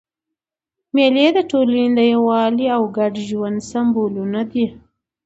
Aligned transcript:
مېلې 0.95 1.27
د 1.35 1.39
ټولني 1.51 1.85
د 1.97 1.99
یووالي 2.13 2.67
او 2.75 2.83
ګډ 2.97 3.13
ژوند 3.27 3.57
سېمبولونه 3.69 4.39
دي. 4.51 4.65